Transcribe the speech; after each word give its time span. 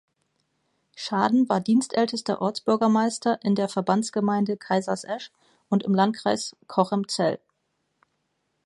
Schaden 0.95 1.47
war 1.47 1.61
dienstältester 1.61 2.41
Ortsbürgermeister 2.41 3.37
in 3.43 3.53
der 3.53 3.69
Verbandsgemeinde 3.69 4.57
Kaisersesch 4.57 5.29
und 5.69 5.83
im 5.83 5.93
Landkreis 5.93 6.55
Cochem-Zell. 6.65 7.39